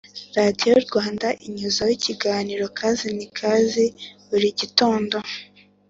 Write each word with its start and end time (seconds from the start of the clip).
Radiyo 0.39 0.73
Rwanda 0.85 1.27
inyuzaho 1.45 1.91
ikiganiro 1.99 2.65
kazi 2.79 3.07
nikazi 3.17 3.85
buri 4.27 4.47
gitondo 4.59 5.15